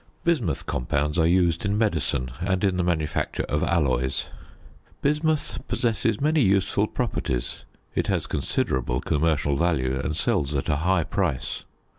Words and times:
Bismuth 0.23 0.65
compounds 0.65 1.19
are 1.19 1.27
used 1.27 1.63
in 1.63 1.77
medicine 1.77 2.31
and 2.41 2.63
in 2.63 2.75
the 2.77 2.83
manufacture 2.83 3.43
of 3.43 3.61
alloys. 3.61 4.25
Bismuth 5.03 5.59
possesses 5.67 6.19
many 6.19 6.41
useful 6.41 6.87
properties. 6.87 7.65
It 7.93 8.07
has 8.07 8.25
considerable 8.25 8.99
commercial 8.99 9.55
value, 9.55 9.99
and 10.03 10.17
sells 10.17 10.55
at 10.55 10.69
a 10.69 10.77
high 10.77 11.03
price. 11.03 11.65